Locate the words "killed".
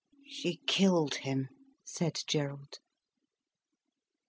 0.65-1.13